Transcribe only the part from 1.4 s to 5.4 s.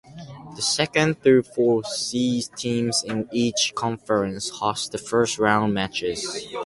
fourth seeded teams in each conference host the first